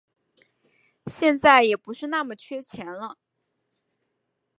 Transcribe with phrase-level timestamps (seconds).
[1.05, 3.19] 现在也不是那么缺钱了